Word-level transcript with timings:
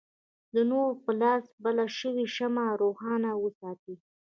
د 0.53 0.55
نوري 0.69 0.99
په 1.03 1.11
لاس 1.21 1.43
بله 1.63 1.85
شوې 1.97 2.25
شمعه 2.35 2.73
روښانه 2.83 3.31
وساتي. 3.43 3.95